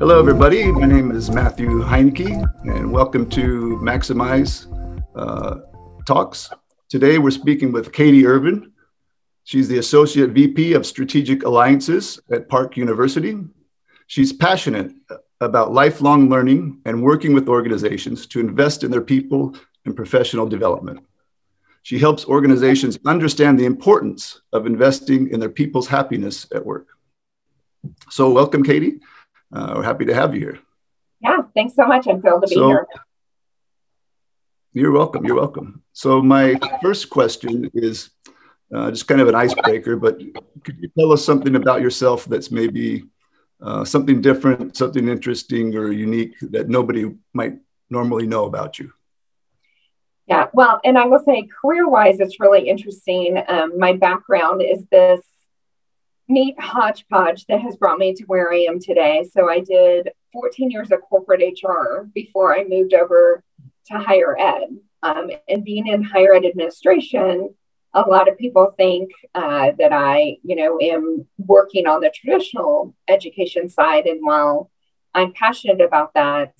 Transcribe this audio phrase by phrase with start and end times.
[0.00, 0.72] Hello, everybody.
[0.72, 4.66] My name is Matthew Heineke, and welcome to Maximyz
[5.14, 5.56] uh,
[6.06, 6.48] Talks.
[6.88, 8.72] Today, we're speaking with Katie Ervin.
[9.44, 13.36] She's the Associate VP of Strategic Alliances at Park University.
[14.06, 14.90] She's passionate
[15.42, 19.54] about lifelong learning and working with organizations to invest in their people
[19.84, 21.00] and professional development.
[21.82, 26.86] She helps organizations understand the importance of investing in their people's happiness at work.
[28.08, 29.00] So, welcome, Katie.
[29.52, 30.58] Uh, we're happy to have you here.
[31.20, 32.06] Yeah, thanks so much.
[32.06, 32.86] I'm thrilled to be so, here.
[34.72, 35.24] You're welcome.
[35.24, 35.82] You're welcome.
[35.92, 38.10] So, my first question is
[38.74, 40.18] uh, just kind of an icebreaker, but
[40.64, 43.04] could you tell us something about yourself that's maybe
[43.60, 47.54] uh, something different, something interesting or unique that nobody might
[47.90, 48.92] normally know about you?
[50.26, 53.42] Yeah, well, and I will say career wise, it's really interesting.
[53.48, 55.20] Um, my background is this
[56.30, 59.28] neat hodgepodge that has brought me to where I am today.
[59.30, 63.42] So I did 14 years of corporate HR before I moved over
[63.86, 64.76] to higher ed.
[65.02, 67.54] Um, and being in higher ed administration,
[67.94, 72.94] a lot of people think uh, that I, you know, am working on the traditional
[73.08, 74.06] education side.
[74.06, 74.70] And while
[75.14, 76.54] I'm passionate about that,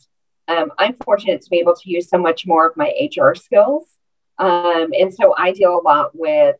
[0.48, 3.84] um, I'm fortunate to be able to use so much more of my HR skills.
[4.38, 6.56] Um, and so I deal a lot with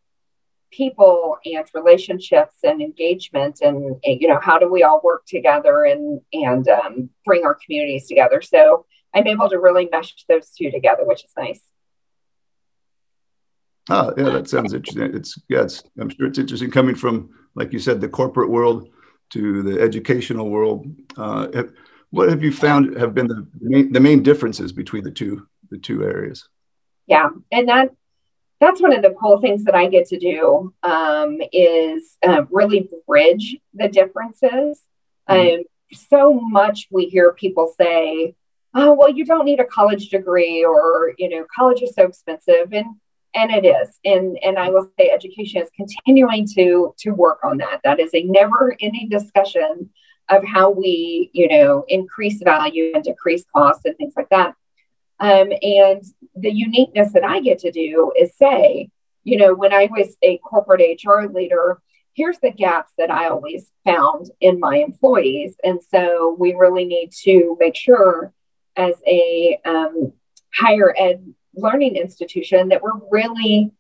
[0.71, 6.21] people and relationships and engagement and, you know how do we all work together and
[6.33, 8.41] and um, bring our communities together?
[8.43, 11.63] So i'm able to really mesh those two together which is nice.
[13.89, 15.15] Ah yeah that sounds interesting.
[15.15, 18.89] It's yeah it's, i'm sure it's interesting coming from like you said the corporate world
[19.31, 20.87] to the educational world.
[21.17, 21.65] Uh,
[22.11, 25.79] what have you found have been the main, the main differences between the two the
[25.79, 26.49] two areas?
[27.07, 27.91] Yeah, and that
[28.61, 32.89] that's one of the cool things that I get to do um, is uh, really
[33.07, 34.83] bridge the differences.
[35.29, 35.61] Mm-hmm.
[35.61, 38.35] Um, so much we hear people say,
[38.75, 42.73] "Oh, well, you don't need a college degree," or you know, college is so expensive,
[42.73, 42.87] and
[43.35, 47.57] and it is, and and I will say, education is continuing to to work on
[47.59, 47.81] that.
[47.83, 49.91] That is a never-ending discussion
[50.29, 54.55] of how we, you know, increase value and decrease cost and things like that.
[55.21, 56.03] Um, and
[56.35, 58.91] the uniqueness that I get to do is say,
[59.23, 61.81] you know, when I was a corporate HR leader,
[62.15, 65.57] here's the gaps that I always found in my employees.
[65.63, 68.33] And so we really need to make sure
[68.77, 70.13] as a um,
[70.55, 73.73] higher ed learning institution that we're really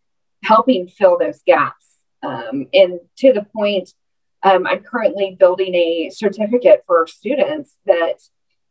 [0.42, 1.86] helping fill those gaps.
[2.22, 3.94] Um, and to the point
[4.42, 8.20] um, I'm currently building a certificate for students that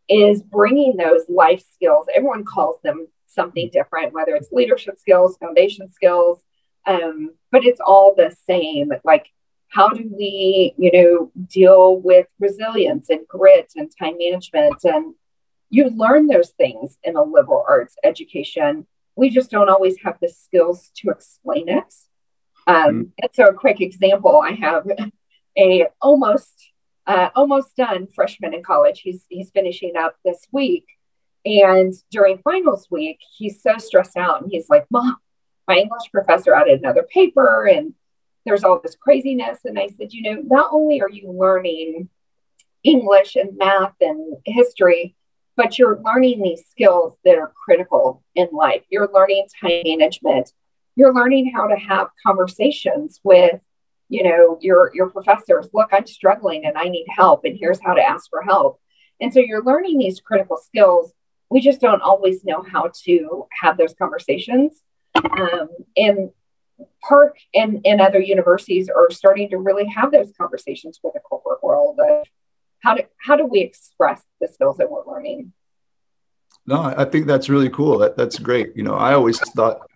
[0.10, 2.08] is bringing those life skills.
[2.14, 6.44] Everyone calls them something different, whether it's leadership skills, foundation skills,
[6.86, 8.92] um, but it's all the same.
[9.04, 9.28] Like,
[9.70, 14.84] how do we, you know, deal with resilience and grit and time management?
[14.84, 15.14] And
[15.70, 18.88] you learn those things in a liberal arts education.
[19.16, 21.94] We just don't always have the skills to explain it.
[22.66, 23.02] Um, mm-hmm.
[23.22, 24.88] and so, a quick example I have
[25.58, 26.69] a almost
[27.10, 29.02] uh, almost done freshman in college.
[29.02, 30.86] He's he's finishing up this week,
[31.44, 35.18] and during finals week, he's so stressed out, and he's like, "Mom,
[35.68, 37.96] my English professor added another paper, and
[38.46, 42.10] there's all this craziness." And I said, "You know, not only are you learning
[42.84, 45.16] English and math and history."
[45.56, 48.84] But you're learning these skills that are critical in life.
[48.90, 50.54] You're learning time management.
[50.96, 53.60] You're learning how to have conversations with
[54.10, 57.94] you know your your professors look i'm struggling and i need help and here's how
[57.94, 58.80] to ask for help.
[59.22, 61.14] And so you're learning these critical skills.
[61.50, 64.82] We just don't always know how to have those conversations.
[65.16, 66.30] Um, and
[67.04, 71.62] park and, and other universities are starting to really have those conversations with the corporate
[71.62, 72.26] world of
[72.82, 75.52] how do how do we express the skills that we're learning?
[76.66, 77.98] No i think that's really cool.
[77.98, 78.72] That, that's great.
[78.76, 79.89] You know i always thought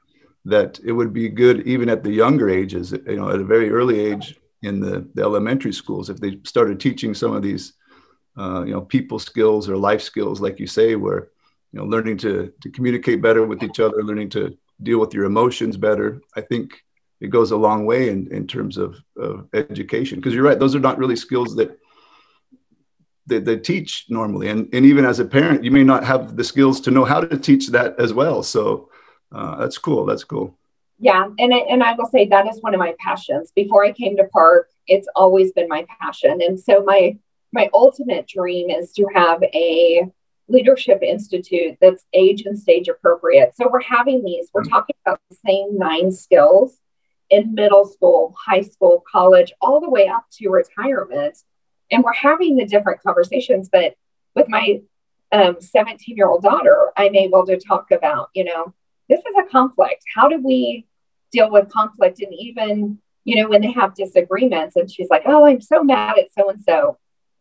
[0.45, 3.71] that it would be good even at the younger ages, you know, at a very
[3.71, 7.73] early age in the, the elementary schools, if they started teaching some of these,
[8.37, 11.29] uh, you know, people skills or life skills, like you say, where,
[11.71, 15.25] you know, learning to, to communicate better with each other, learning to deal with your
[15.25, 16.21] emotions better.
[16.35, 16.83] I think
[17.21, 20.19] it goes a long way in, in terms of, of education.
[20.19, 21.79] Because you're right, those are not really skills that
[23.27, 24.49] they, they teach normally.
[24.49, 27.21] And, and even as a parent, you may not have the skills to know how
[27.21, 28.43] to teach that as well.
[28.43, 28.89] So
[29.33, 30.05] uh, that's cool.
[30.05, 30.55] That's cool.
[30.99, 33.51] Yeah, and I, and I will say that is one of my passions.
[33.55, 37.17] Before I came to Park, it's always been my passion, and so my
[37.51, 40.07] my ultimate dream is to have a
[40.47, 43.55] leadership institute that's age and stage appropriate.
[43.55, 44.49] So we're having these.
[44.53, 44.71] We're mm-hmm.
[44.71, 46.77] talking about the same nine skills
[47.29, 51.37] in middle school, high school, college, all the way up to retirement,
[51.91, 53.95] and we're having the different conversations, but
[54.35, 54.81] with my
[55.31, 58.73] 17 um, year old daughter, I'm able to talk about, you know,
[59.13, 60.03] this is a conflict.
[60.15, 60.87] How do we
[61.31, 62.19] deal with conflict?
[62.19, 66.17] And even, you know, when they have disagreements, and she's like, oh, I'm so mad
[66.17, 66.97] at so and so.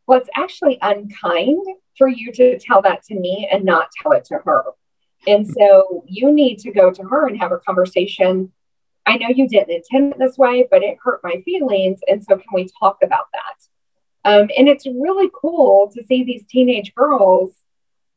[0.06, 1.64] Well, it's actually unkind
[1.96, 4.64] for you to tell that to me and not tell it to her.
[5.26, 8.52] And so you need to go to her and have a conversation.
[9.06, 12.00] I know you didn't intend it this way, but it hurt my feelings.
[12.08, 14.30] And so can we talk about that?
[14.30, 17.52] Um, and it's really cool to see these teenage girls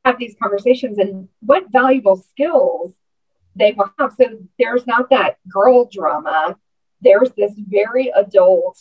[0.03, 2.95] have these conversations and what valuable skills
[3.55, 4.13] they will have.
[4.13, 4.25] So
[4.59, 6.57] there's not that girl drama.
[7.01, 8.77] There's this very adult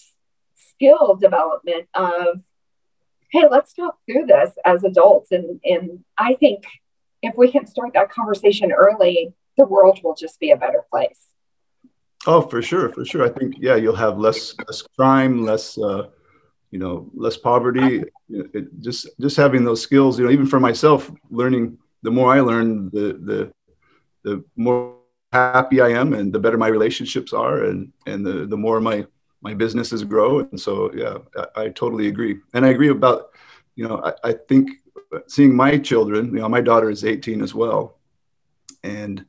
[0.56, 2.42] skill development of,
[3.30, 5.32] hey, let's talk through this as adults.
[5.32, 6.64] And, and I think
[7.22, 11.28] if we can start that conversation early, the world will just be a better place.
[12.26, 13.24] Oh, for sure, for sure.
[13.24, 16.08] I think yeah, you'll have less less crime, less uh,
[16.70, 18.02] you know, less poverty.
[18.30, 21.78] It, just just having those skills, you know, even for myself, learning.
[22.02, 23.52] The more I learn, the the
[24.24, 24.96] the more
[25.32, 29.06] happy I am, and the better my relationships are, and and the the more my
[29.44, 30.40] my businesses grow.
[30.40, 31.18] And so, yeah,
[31.54, 32.38] I, I totally agree.
[32.54, 33.28] And I agree about,
[33.76, 34.70] you know, I, I think
[35.28, 36.34] seeing my children.
[36.34, 37.98] You know, my daughter is 18 as well,
[38.82, 39.24] and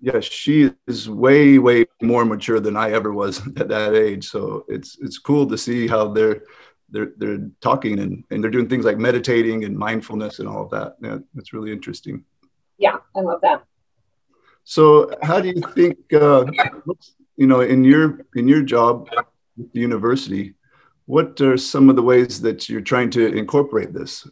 [0.00, 4.28] yeah, she is way, way more mature than I ever was at that age.
[4.28, 6.42] So it's it's cool to see how they're
[6.90, 10.70] they're they're talking and, and they're doing things like meditating and mindfulness and all of
[10.70, 10.96] that.
[11.00, 12.24] Yeah, it's really interesting.
[12.76, 13.64] Yeah, I love that.
[14.64, 15.98] So, how do you think?
[16.12, 16.46] Uh,
[17.36, 19.26] you know, in your in your job at
[19.56, 20.54] the university,
[21.06, 24.26] what are some of the ways that you're trying to incorporate this?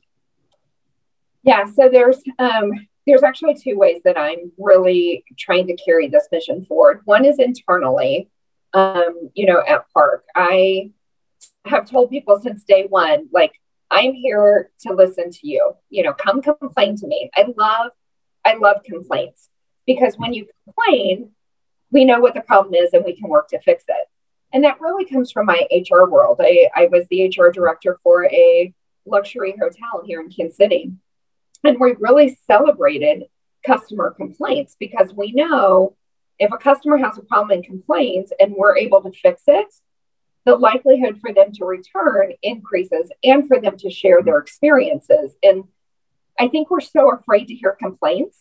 [1.42, 2.70] Yeah, so there's um,
[3.06, 7.02] there's actually two ways that I'm really trying to carry this mission forward.
[7.04, 8.30] One is internally,
[8.72, 10.24] um, you know, at Park.
[10.34, 10.92] I
[11.66, 13.52] have told people since day one, like,
[13.90, 15.72] I'm here to listen to you.
[15.90, 17.30] You know, come complain to me.
[17.34, 17.90] I love,
[18.44, 19.48] I love complaints
[19.86, 21.30] because when you complain,
[21.90, 24.08] we know what the problem is and we can work to fix it.
[24.52, 26.40] And that really comes from my HR world.
[26.40, 28.72] I, I was the HR director for a
[29.06, 30.92] luxury hotel here in Kansas City.
[31.64, 33.24] And we really celebrated
[33.64, 35.96] customer complaints because we know
[36.38, 39.72] if a customer has a problem and complains and we're able to fix it,
[40.44, 45.36] the likelihood for them to return increases and for them to share their experiences.
[45.42, 45.64] And
[46.38, 48.38] I think we're so afraid to hear complaints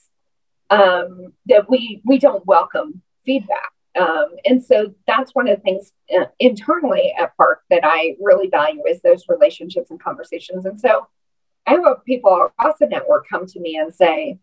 [0.72, 3.72] um, that we we don't welcome feedback.
[4.00, 8.48] Um, and so that's one of the things uh, internally at Park that I really
[8.48, 10.66] value is those relationships and conversations.
[10.66, 11.08] And so
[11.68, 14.40] I have people across the network come to me and say,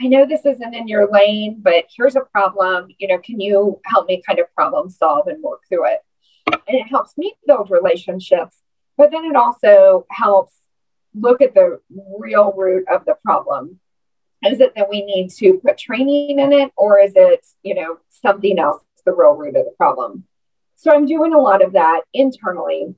[0.00, 2.88] I know this isn't in your lane, but here's a problem.
[2.98, 6.00] You know, can you help me kind of problem solve and work through it?
[6.46, 8.58] and it helps me build relationships
[8.96, 10.54] but then it also helps
[11.14, 11.80] look at the
[12.18, 13.78] real root of the problem
[14.46, 17.98] is it that we need to put training in it or is it you know
[18.10, 20.24] something else the real root of the problem
[20.76, 22.94] so i'm doing a lot of that internally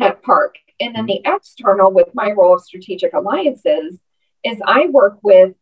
[0.00, 3.98] at park and then the external with my role of strategic alliances
[4.44, 5.54] is i work with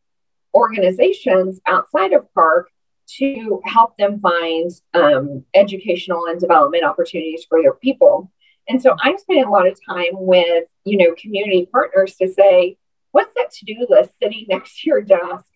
[0.54, 2.70] organizations outside of park
[3.06, 8.32] to help them find um, educational and development opportunities for their people.
[8.68, 12.78] And so I'm spending a lot of time with, you know, community partners to say,
[13.16, 15.46] what's that to-do list sitting next to your desk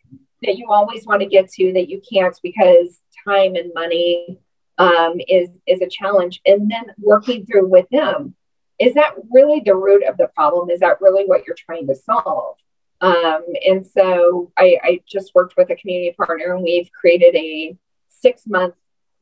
[0.43, 4.39] that you always want to get to that you can't because time and money
[4.79, 6.41] um, is is a challenge.
[6.47, 8.35] And then working through with them,
[8.79, 10.71] is that really the root of the problem?
[10.71, 12.57] Is that really what you're trying to solve?
[13.03, 17.75] Um, and so I, I, just worked with a community partner and we've created a
[18.11, 18.75] six month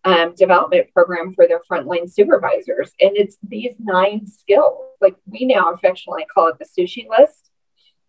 [0.04, 2.92] um, development program for their frontline supervisors.
[3.00, 4.84] And it's these nine skills.
[5.00, 7.47] Like we now affectionately call it the sushi list.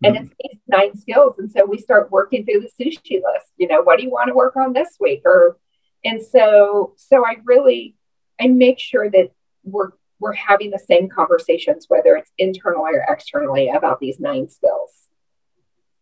[0.03, 0.23] And mm-hmm.
[0.25, 1.39] it's these nine skills.
[1.39, 3.51] And so we start working through the sushi list.
[3.57, 5.21] You know, what do you want to work on this week?
[5.25, 5.57] Or
[6.05, 7.95] and so so I really
[8.39, 9.31] I make sure that
[9.63, 14.91] we're we're having the same conversations, whether it's internally or externally, about these nine skills.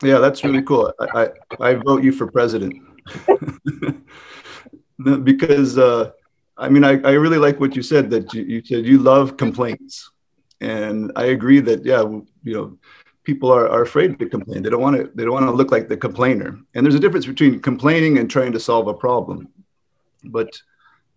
[0.03, 0.93] Yeah, that's really cool.
[0.99, 2.73] I, I, I vote you for president
[5.23, 6.11] because uh,
[6.57, 9.37] I mean, I, I really like what you said that you, you said you love
[9.37, 10.11] complaints.
[10.59, 12.77] And I agree that, yeah, you know,
[13.27, 14.63] people are, are afraid to complain.
[14.63, 16.57] They don't want to, they don't want to look like the complainer.
[16.73, 19.49] And there's a difference between complaining and trying to solve a problem.
[20.23, 20.49] But,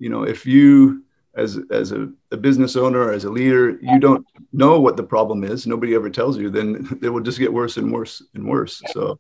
[0.00, 1.05] you know, if you,
[1.37, 5.02] as as a, a, business owner or as a leader you don't know what the
[5.14, 6.69] problem is nobody ever tells you then
[7.02, 9.17] it will just get worse and worse and worse so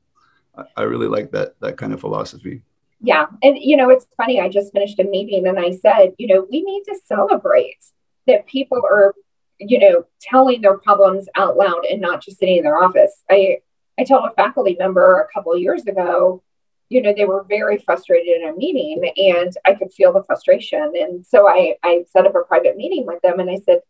[0.76, 2.62] i really like that that kind of philosophy
[3.00, 6.26] yeah and you know it's funny i just finished a meeting and i said you
[6.26, 7.78] know we need to celebrate
[8.26, 9.14] that people are
[9.60, 13.58] you know telling their problems out loud and not just sitting in their office i
[14.00, 16.42] I told a faculty member a couple of years ago,
[16.88, 20.92] you know, they were very frustrated in a meeting and I could feel the frustration.
[20.94, 23.80] And so I, I set up a private meeting with them and I said,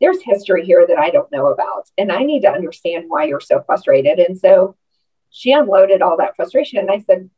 [0.00, 1.88] there's history here that I don't know about.
[1.96, 4.18] And I need to understand why you're so frustrated.
[4.18, 4.74] And so
[5.30, 6.80] she unloaded all that frustration.
[6.80, 7.30] And I said,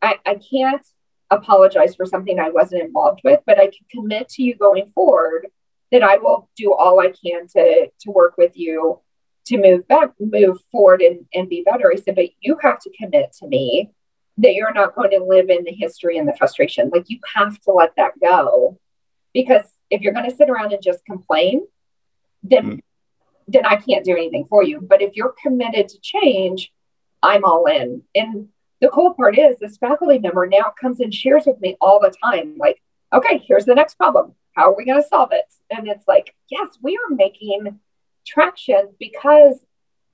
[0.00, 0.86] I, I can't
[1.30, 5.48] apologize for something I wasn't involved with, but I can commit to you going forward
[5.92, 9.00] that I will do all I can to to work with you
[9.46, 11.92] to move back, move forward and, and be better.
[11.92, 13.92] I said, but you have to commit to me
[14.38, 16.90] that you're not going to live in the history and the frustration.
[16.92, 18.78] Like you have to let that go.
[19.32, 21.62] Because if you're going to sit around and just complain,
[22.42, 22.80] then mm.
[23.46, 24.80] then I can't do anything for you.
[24.80, 26.72] But if you're committed to change,
[27.22, 28.02] I'm all in.
[28.14, 28.48] And
[28.80, 32.12] the cool part is this faculty member now comes and shares with me all the
[32.22, 34.34] time, like, okay, here's the next problem.
[34.56, 35.44] How are we going to solve it?
[35.70, 37.78] And it's like, yes, we are making
[38.26, 39.60] traction because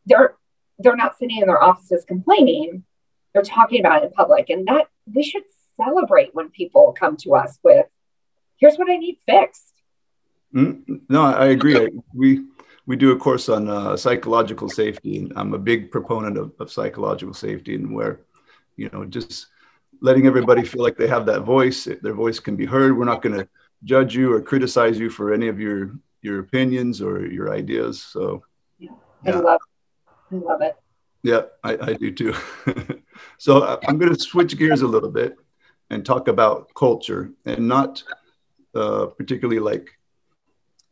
[0.04, 0.34] they're
[0.78, 2.82] they're not sitting in their offices complaining.
[3.32, 5.44] They're talking about it in public and that we should
[5.76, 7.86] celebrate when people come to us with
[8.58, 9.72] here's what i need fixed.
[10.54, 11.88] Mm, no i agree.
[12.12, 12.44] We
[12.84, 16.70] we do a course on uh, psychological safety and i'm a big proponent of, of
[16.70, 18.20] psychological safety and where
[18.76, 19.46] you know just
[20.02, 21.88] letting everybody feel like they have that voice.
[22.02, 23.48] Their voice can be heard we're not going to
[23.84, 28.42] judge you or criticize you for any of your your opinions or your ideas so.
[28.78, 28.90] Yeah,
[29.24, 29.36] yeah.
[29.36, 29.60] i love
[30.30, 30.76] i love it.
[31.22, 32.34] Yeah i, I do too.
[33.38, 35.36] So uh, i'm going to switch gears a little bit
[35.90, 38.02] and talk about culture and not
[38.74, 39.90] uh, particularly like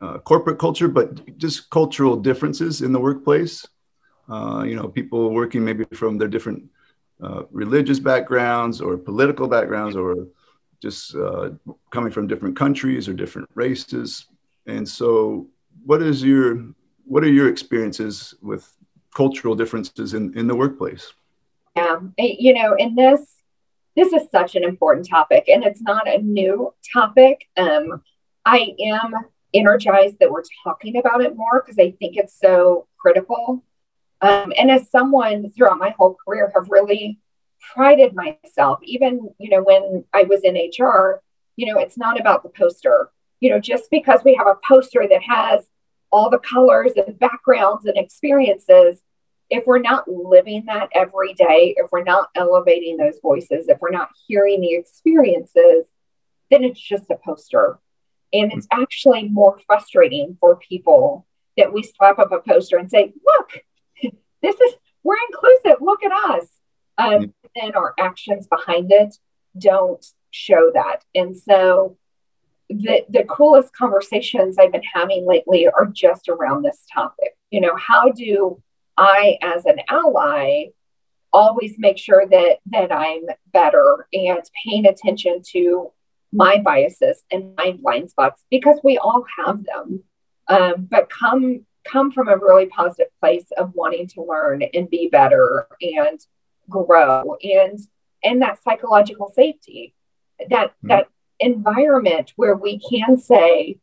[0.01, 3.67] uh, corporate culture but just cultural differences in the workplace.
[4.29, 6.63] Uh, you know people working maybe from their different
[7.23, 10.27] uh, religious backgrounds or political backgrounds or
[10.81, 11.51] just uh,
[11.91, 14.25] coming from different countries or different races.
[14.65, 15.47] And so,
[15.85, 16.65] what is your
[17.05, 18.71] what are your experiences with
[19.13, 21.13] cultural differences in, in the workplace?
[21.75, 23.41] Yeah, you know, in this
[23.95, 27.47] this is such an important topic, and it's not a new topic.
[27.57, 28.01] Um,
[28.45, 29.13] I am
[29.53, 33.63] energized that we're talking about it more because I think it's so critical.
[34.21, 37.19] Um, and as someone throughout my whole career have really
[37.73, 41.21] prided myself, even, you know, when I was in HR,
[41.55, 43.09] you know, it's not about the poster.
[43.39, 45.67] You know, just because we have a poster that has
[46.11, 49.01] all the colors and backgrounds and experiences,
[49.49, 53.91] if we're not living that every day, if we're not elevating those voices, if we're
[53.91, 55.85] not hearing the experiences,
[56.49, 57.79] then it's just a poster.
[58.33, 61.25] And it's actually more frustrating for people
[61.57, 63.63] that we slap up a poster and say, look,
[64.41, 65.81] this is, we're inclusive.
[65.81, 66.47] Look at us.
[66.97, 69.17] Um, and our actions behind it
[69.57, 71.03] don't show that.
[71.13, 71.97] And so
[72.69, 77.35] the, the coolest conversations I've been having lately are just around this topic.
[77.49, 78.61] You know, how do
[78.97, 80.67] I, as an ally,
[81.33, 85.91] always make sure that that I'm better and paying attention to
[86.33, 90.03] my biases and my blind spots because we all have them.
[90.47, 95.09] Um, but come come from a really positive place of wanting to learn and be
[95.09, 96.19] better and
[96.71, 97.79] grow and
[98.23, 99.93] and that psychological safety
[100.49, 100.87] that mm-hmm.
[100.89, 101.07] that
[101.39, 103.77] environment where we can say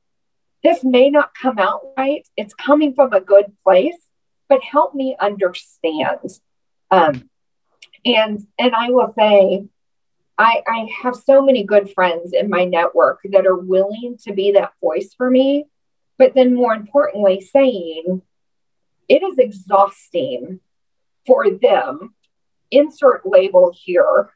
[0.63, 3.99] this may not come out right it's coming from a good place
[4.49, 6.31] but help me understand
[6.91, 7.29] um,
[8.05, 9.65] and and i will say
[10.41, 14.53] I, I have so many good friends in my network that are willing to be
[14.53, 15.67] that voice for me
[16.17, 18.23] but then more importantly saying
[19.09, 20.61] it is exhausting
[21.27, 22.15] for them
[22.71, 24.31] insert label here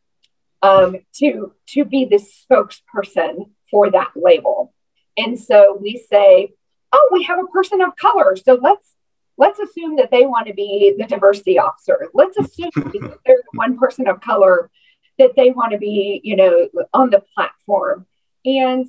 [0.63, 4.73] um, to to be the spokesperson for that label.
[5.17, 6.55] And so we say,
[6.93, 8.95] oh, we have a person of color, so let's
[9.37, 12.09] let's assume that they want to be the diversity officer.
[12.15, 12.71] Let's assume
[13.27, 14.71] there's one person of color
[15.19, 18.07] that they want to be, you know, on the platform,
[18.45, 18.87] and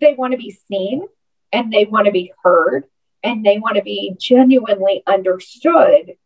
[0.00, 1.06] they want to be seen,
[1.52, 2.84] and they want to be heard,
[3.22, 6.16] and they want to be genuinely understood.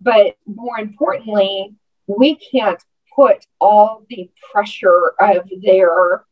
[0.00, 1.74] But more importantly,
[2.18, 2.82] we can't
[3.14, 6.24] put all the pressure of their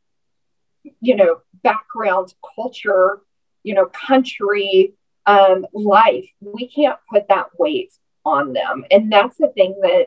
[1.01, 3.21] you know background culture
[3.63, 4.95] you know country
[5.27, 6.29] um, life.
[6.41, 7.93] We can't put that weight
[8.25, 8.85] on them.
[8.91, 10.07] And that's the thing that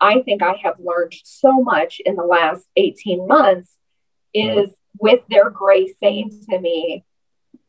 [0.00, 3.76] i think i have learned so much in the last 18 months
[4.32, 7.04] is with their grace saying to me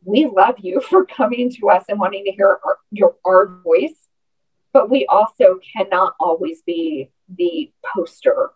[0.04, 4.08] we love you for coming to us and wanting to hear our, your our voice
[4.74, 8.51] but we also cannot always be the poster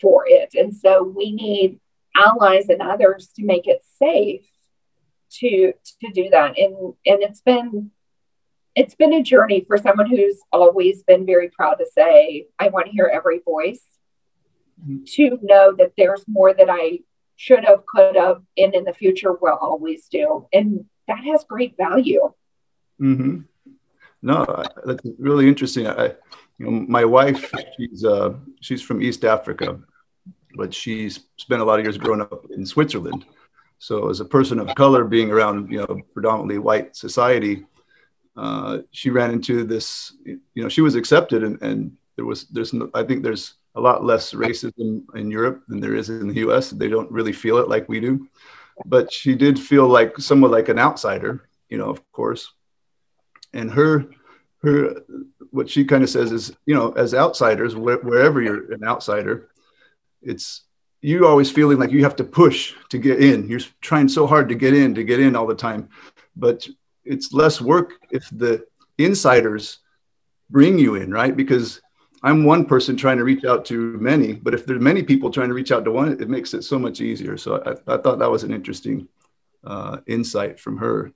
[0.00, 0.54] for it.
[0.54, 1.80] And so we need
[2.14, 4.46] allies and others to make it safe
[5.30, 6.58] to to do that.
[6.58, 7.90] And and it's been
[8.74, 12.86] it's been a journey for someone who's always been very proud to say, I want
[12.86, 13.82] to hear every voice,
[14.80, 15.04] mm-hmm.
[15.14, 17.00] to know that there's more that I
[17.36, 20.46] should have, could have, and in the future will always do.
[20.52, 22.32] And that has great value.
[23.00, 23.40] Mm-hmm.
[24.20, 25.86] No, that's really interesting.
[25.86, 26.14] I,
[26.58, 29.78] you know, my wife, she's uh, she's from East Africa,
[30.54, 33.26] but she's spent a lot of years growing up in Switzerland.
[33.78, 37.66] So, as a person of color, being around you know predominantly white society,
[38.36, 40.14] uh, she ran into this.
[40.24, 43.80] You know, she was accepted, and, and there was there's no, I think there's a
[43.80, 46.70] lot less racism in Europe than there is in the U.S.
[46.70, 48.26] They don't really feel it like we do,
[48.86, 51.48] but she did feel like somewhat like an outsider.
[51.68, 52.50] You know, of course,
[53.52, 54.06] and her
[54.62, 55.02] her
[55.50, 59.48] what she kind of says is you know as outsiders wh- wherever you're an outsider
[60.22, 60.66] it's
[61.06, 63.48] you always feeling like you have to push to get in.
[63.48, 65.88] You're trying so hard to get in to get in all the time.
[66.34, 66.66] But
[67.04, 68.66] it's less work if the
[68.98, 69.78] insiders
[70.50, 71.36] bring you in right?
[71.36, 71.80] Because
[72.22, 75.48] i'm one person trying to reach out to many but if there's many people trying
[75.48, 77.36] to reach out to one it makes it so much easier.
[77.36, 79.06] So i, I thought that was an interesting
[79.64, 81.12] uh, insight from her.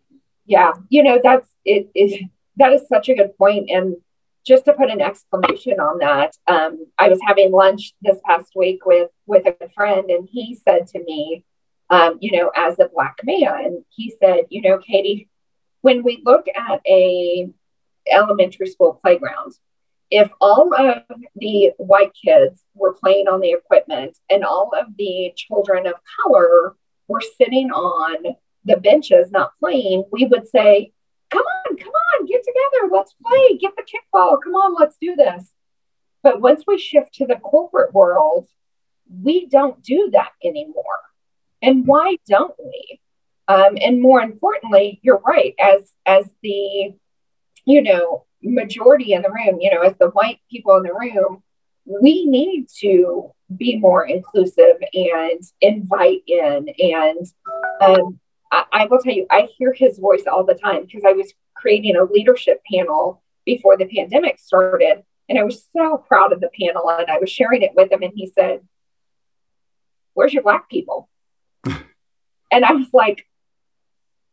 [0.46, 3.96] Yeah you know that's it, it that is such a good point and
[4.46, 8.86] just to put an exclamation on that, um, I was having lunch this past week
[8.86, 11.44] with with a friend, and he said to me,
[11.90, 15.28] um, you know, as a black man, he said, you know, Katie,
[15.82, 17.48] when we look at a
[18.10, 19.52] elementary school playground,
[20.10, 21.02] if all of
[21.36, 26.76] the white kids were playing on the equipment and all of the children of color
[27.08, 30.92] were sitting on the benches not playing, we would say,
[31.30, 35.16] come on, come on, get together, let's play, get the kickball, come on, let's do
[35.16, 35.52] this.
[36.22, 38.46] But once we shift to the corporate world,
[39.22, 40.84] we don't do that anymore.
[41.62, 43.00] And why don't we?
[43.48, 46.94] Um, and more importantly, you're right, as as the
[47.64, 51.42] you know majority in the room, you know, as the white people in the room,
[51.84, 57.26] we need to be more inclusive and invite in and
[57.80, 58.20] um,
[58.52, 61.32] I, I will tell you, I hear his voice all the time because I was
[61.60, 65.02] creating a leadership panel before the pandemic started.
[65.28, 68.02] And I was so proud of the panel and I was sharing it with him.
[68.02, 68.60] And he said,
[70.14, 71.08] Where's your black people?
[71.64, 73.26] and I was like,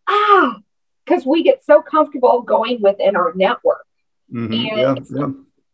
[0.08, 0.58] Ah,
[1.06, 3.86] because we get so comfortable going within our network.
[4.34, 4.54] Mm-hmm.
[4.54, 5.28] And yeah, yeah.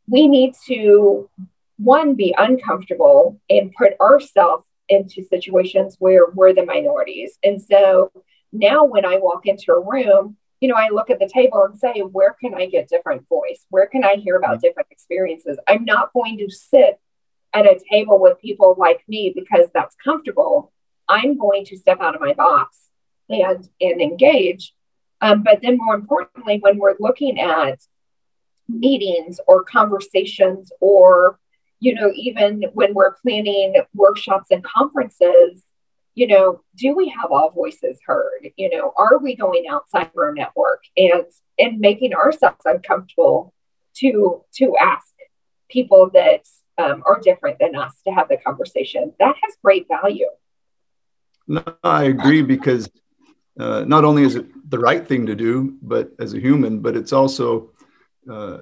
[0.07, 1.29] we need to,
[1.77, 7.37] one, be uncomfortable and put ourselves into situations where we're the minorities.
[7.43, 8.11] And so
[8.51, 11.77] now, when I walk into a room, you know, I look at the table and
[11.77, 13.65] say, where can I get different voice?
[13.69, 15.57] Where can I hear about different experiences?
[15.67, 17.01] I'm not going to sit
[17.53, 20.71] at a table with people like me because that's comfortable.
[21.09, 22.77] I'm going to step out of my box
[23.27, 24.73] and and engage.
[25.19, 27.79] Um, but then, more importantly, when we're looking at
[28.69, 31.39] meetings or conversations, or
[31.81, 35.61] you know, even when we're planning workshops and conferences,
[36.15, 38.47] you know, do we have all voices heard?
[38.55, 41.25] You know, are we going outside of our network and
[41.57, 43.53] and making ourselves uncomfortable
[43.97, 45.07] to to ask
[45.69, 46.45] people that
[46.77, 49.13] um, are different than us to have the conversation?
[49.19, 50.29] That has great value.
[51.47, 52.89] No, I agree because
[53.59, 56.95] uh, not only is it the right thing to do, but as a human, but
[56.95, 57.71] it's also
[58.31, 58.59] uh,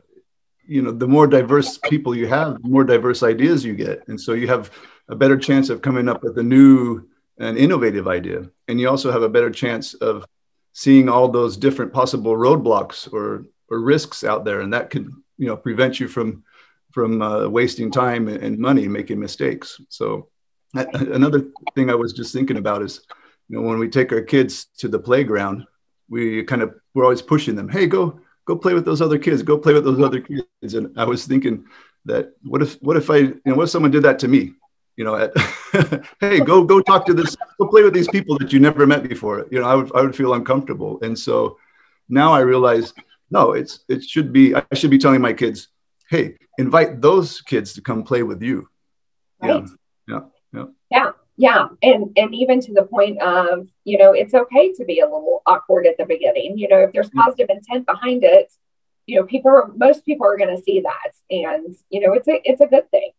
[0.65, 4.19] you know the more diverse people you have the more diverse ideas you get and
[4.19, 4.71] so you have
[5.09, 7.05] a better chance of coming up with a new
[7.41, 8.49] an innovative idea.
[8.67, 10.25] And you also have a better chance of
[10.73, 14.61] seeing all those different possible roadblocks or, or risks out there.
[14.61, 16.43] And that could, you know, prevent you from,
[16.91, 19.81] from uh, wasting time and money making mistakes.
[19.89, 20.29] So
[20.73, 23.01] another thing I was just thinking about is,
[23.49, 25.65] you know, when we take our kids to the playground,
[26.09, 29.41] we kind of, we're always pushing them, Hey, go, go play with those other kids,
[29.41, 30.73] go play with those other kids.
[30.73, 31.65] And I was thinking
[32.05, 34.53] that what if, what if I, you know, what if someone did that to me?
[34.97, 35.31] You know, at,
[36.19, 39.07] hey, go go talk to this, go play with these people that you never met
[39.07, 39.47] before.
[39.51, 41.57] You know, I would I would feel uncomfortable, and so
[42.09, 42.93] now I realize
[43.29, 45.69] no, it's it should be I should be telling my kids,
[46.09, 48.67] hey, invite those kids to come play with you.
[49.41, 49.63] Right.
[50.07, 50.19] Yeah, yeah,
[50.53, 54.85] yeah, yeah, yeah, and and even to the point of you know it's okay to
[54.85, 56.57] be a little awkward at the beginning.
[56.57, 57.21] You know, if there's mm-hmm.
[57.21, 58.53] positive intent behind it,
[59.07, 62.27] you know, people are most people are going to see that, and you know, it's
[62.27, 63.11] a it's a good thing.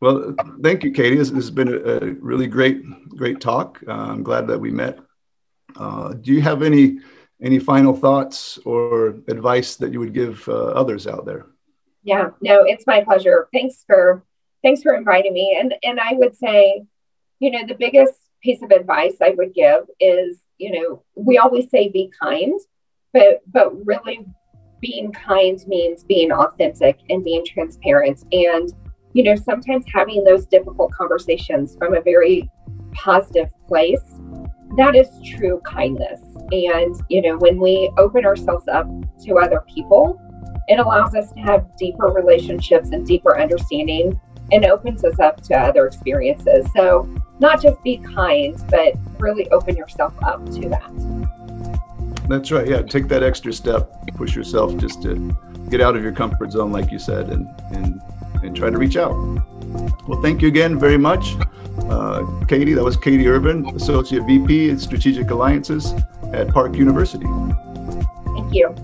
[0.00, 1.16] Well, thank you, Katie.
[1.16, 3.82] This, this has been a, a, really great, great talk.
[3.86, 4.98] Uh, I'm glad that we met.
[5.76, 6.98] Uh, do you have any
[7.42, 11.46] any final thoughts or advice that you would give uh, others out there?
[12.02, 13.48] Yeah, no, it's my pleasure.
[13.52, 14.24] Thanks for
[14.62, 15.56] thanks for inviting me.
[15.58, 16.84] And and I would say,
[17.38, 21.70] you know, the biggest piece of advice I would give is, you know, we always
[21.70, 22.58] say be kind,
[23.12, 24.26] but but really
[24.80, 28.72] being kind means being authentic and being transparent and
[29.12, 32.48] you know sometimes having those difficult conversations from a very
[32.92, 34.02] positive place
[34.76, 36.20] that is true kindness.
[36.52, 38.86] And you know when we open ourselves up
[39.24, 40.20] to other people
[40.68, 44.18] it allows us to have deeper relationships and deeper understanding
[44.52, 46.66] and opens us up to other experiences.
[46.76, 47.08] So
[47.40, 50.90] not just be kind but really open yourself up to that.
[52.28, 52.68] That's right.
[52.68, 55.36] Yeah, take that extra step, push yourself just to
[55.68, 58.00] get out of your comfort zone, like you said, and and
[58.42, 59.14] and try to reach out.
[60.06, 61.36] Well, thank you again very much,
[61.88, 62.74] uh, Katie.
[62.74, 65.92] That was Katie Ervin, Associate VP in Strategic Alliances
[66.32, 67.26] at Park University.
[68.34, 68.74] Thank you.